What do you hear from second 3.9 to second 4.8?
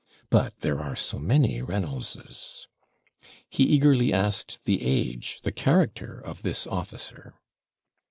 asked